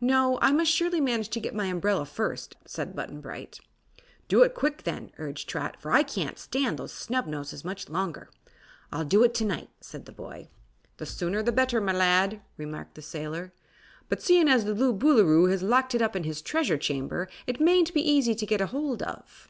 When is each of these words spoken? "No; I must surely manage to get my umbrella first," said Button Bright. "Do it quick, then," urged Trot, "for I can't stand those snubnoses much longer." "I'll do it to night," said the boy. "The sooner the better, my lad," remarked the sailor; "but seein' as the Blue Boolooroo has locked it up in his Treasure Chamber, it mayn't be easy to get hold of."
"No; 0.00 0.38
I 0.40 0.52
must 0.52 0.70
surely 0.72 1.02
manage 1.02 1.28
to 1.28 1.38
get 1.38 1.54
my 1.54 1.66
umbrella 1.66 2.06
first," 2.06 2.56
said 2.64 2.96
Button 2.96 3.20
Bright. 3.20 3.60
"Do 4.26 4.42
it 4.42 4.54
quick, 4.54 4.84
then," 4.84 5.12
urged 5.18 5.50
Trot, 5.50 5.76
"for 5.78 5.92
I 5.92 6.02
can't 6.02 6.38
stand 6.38 6.78
those 6.78 6.94
snubnoses 6.94 7.62
much 7.62 7.90
longer." 7.90 8.30
"I'll 8.90 9.04
do 9.04 9.22
it 9.22 9.34
to 9.34 9.44
night," 9.44 9.68
said 9.82 10.06
the 10.06 10.12
boy. 10.12 10.48
"The 10.96 11.04
sooner 11.04 11.42
the 11.42 11.52
better, 11.52 11.78
my 11.78 11.92
lad," 11.92 12.40
remarked 12.56 12.94
the 12.94 13.02
sailor; 13.02 13.52
"but 14.08 14.22
seein' 14.22 14.48
as 14.48 14.64
the 14.64 14.74
Blue 14.74 14.94
Boolooroo 14.94 15.50
has 15.50 15.62
locked 15.62 15.94
it 15.94 16.00
up 16.00 16.16
in 16.16 16.24
his 16.24 16.40
Treasure 16.40 16.78
Chamber, 16.78 17.28
it 17.46 17.60
mayn't 17.60 17.92
be 17.92 18.00
easy 18.00 18.34
to 18.34 18.46
get 18.46 18.62
hold 18.62 19.02
of." 19.02 19.46